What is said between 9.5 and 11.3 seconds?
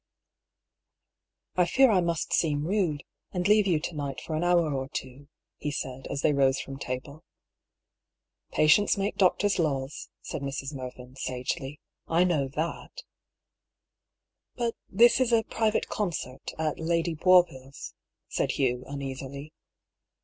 laws," said Mrs. Mervyn,